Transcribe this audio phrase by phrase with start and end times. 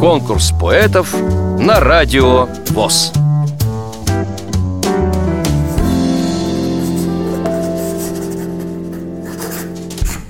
[0.00, 1.14] Конкурс поэтов
[1.58, 3.12] на радио ВОЗ.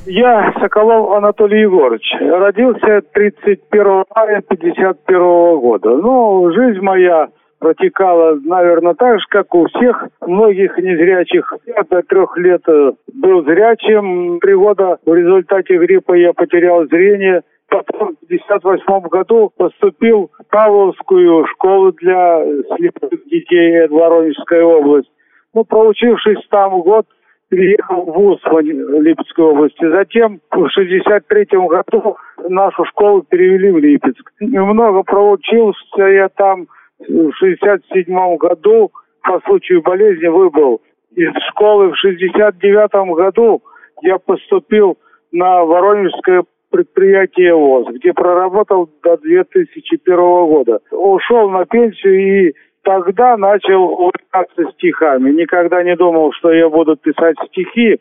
[0.07, 2.11] Я Соколов Анатолий Егорович.
[2.21, 5.91] Родился 31 мая 51 года.
[5.91, 7.29] Ну, жизнь моя
[7.59, 11.53] протекала, наверное, так же, как у всех многих незрячих.
[11.67, 14.39] Я до трех лет э, был зрячим.
[14.41, 17.43] Три года в результате гриппа я потерял зрение.
[17.69, 22.45] Потом в 1958 году поступил в Павловскую школу для
[22.77, 25.11] слепых детей Воронежской области.
[25.55, 27.07] Ну, проучившись там год,
[27.49, 28.61] переехал в ВУЗ в
[29.01, 29.89] Липецкой области.
[29.89, 32.17] Затем в 63 году
[32.49, 34.33] нашу школу перевели в Липецк.
[34.41, 36.67] Немного проучился я там
[36.99, 38.91] в 67 году
[39.23, 40.81] по случаю болезни выбыл
[41.15, 41.91] из школы.
[41.91, 43.63] В 69 году
[44.03, 44.99] я поступил
[45.33, 46.45] на Воронежское
[46.77, 50.81] предприятие ВОЗ, где проработал до 2001 года.
[50.91, 55.31] Ушел на пенсию и тогда начал увлекаться стихами.
[55.31, 57.99] Никогда не думал, что я буду писать стихи,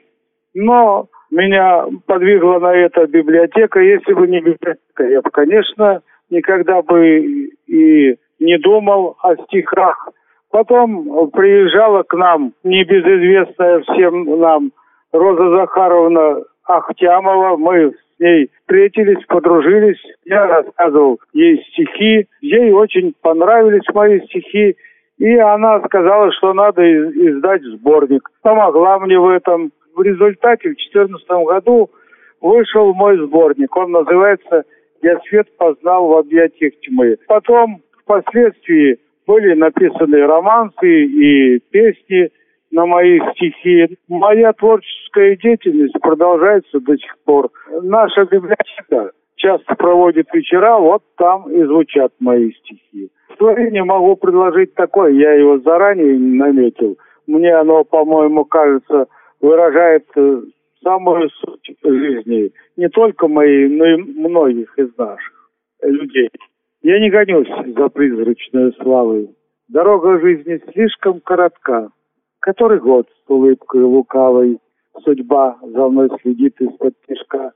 [0.53, 3.79] но меня подвигла на это библиотека.
[3.79, 10.09] Если бы не библиотека, я бы, конечно, никогда бы и не думал о стихах.
[10.51, 14.71] Потом приезжала к нам небезызвестная всем нам
[15.13, 17.55] Роза Захаровна Ахтямова.
[17.55, 20.01] Мы с ней встретились, подружились.
[20.25, 22.27] Я рассказывал ей стихи.
[22.41, 24.75] Ей очень понравились мои стихи.
[25.17, 28.29] И она сказала, что надо издать сборник.
[28.41, 29.71] Помогла мне в этом.
[29.95, 31.89] В результате в 2014 году
[32.41, 33.75] вышел мой сборник.
[33.77, 34.63] Он называется
[35.01, 37.17] «Я свет познал в объятиях тьмы».
[37.27, 42.29] Потом Впоследствии были написаны романсы и песни
[42.71, 43.97] на мои стихи.
[44.07, 47.49] Моя творческая деятельность продолжается до сих пор.
[47.81, 53.09] Наша библиотека часто проводит вечера, вот там и звучат мои стихи.
[53.37, 56.97] Творение могу предложить такое, я его заранее наметил.
[57.27, 59.07] Мне оно, по-моему, кажется,
[59.41, 60.41] выражает э,
[60.83, 65.49] самую суть жизни, не только моей, но и многих из наших
[65.81, 66.29] людей.
[66.81, 69.29] Я не гонюсь за призрачной славой.
[69.67, 71.89] Дорога жизни слишком коротка.
[72.39, 74.59] Который год с улыбкой лукавой
[75.03, 77.51] Судьба за мной следит из-под тишка.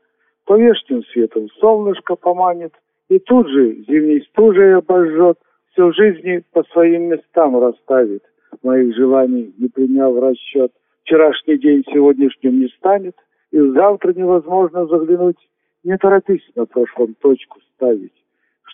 [0.46, 2.74] То вешним светом солнышко поманит,
[3.10, 5.38] И тут же зимней стужей обожжет,
[5.72, 8.24] Все в жизни по своим местам расставит,
[8.64, 10.72] Моих желаний не приняв расчет.
[11.04, 13.16] Вчерашний день сегодняшним не станет,
[13.52, 15.50] И завтра невозможно заглянуть.
[15.84, 18.14] Не торопись на прошлом точку ставить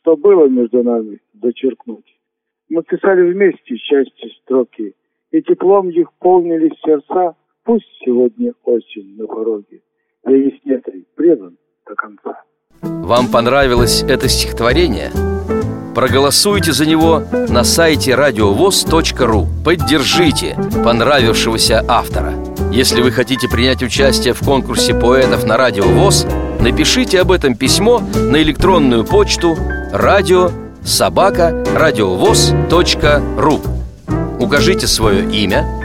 [0.06, 2.06] что было между нами, зачеркнуть.
[2.70, 4.94] Мы писали вместе счастье строки,
[5.32, 9.82] и теплом их полнились сердца, пусть сегодня осень на пороге.
[10.26, 12.42] Я Еснятой предан до конца.
[12.82, 15.12] Вам понравилось это стихотворение?
[15.94, 22.34] Проголосуйте за него на сайте радиовоз.ру Поддержите понравившегося автора
[22.72, 26.28] Если вы хотите принять участие в конкурсе поэтов на Радио ВОЗ
[26.60, 29.56] Напишите об этом письмо на электронную почту
[29.94, 30.50] радио
[30.84, 33.62] собака радиовоз.ру
[34.38, 35.85] Укажите свое имя,